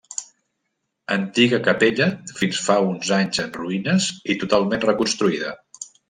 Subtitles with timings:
[1.15, 2.07] Antiga capella
[2.39, 5.53] fins fa uns anys en ruïnes i totalment reconstruïda.